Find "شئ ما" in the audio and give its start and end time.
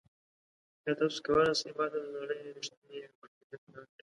1.59-1.85